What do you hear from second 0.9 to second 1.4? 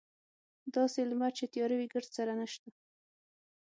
لمر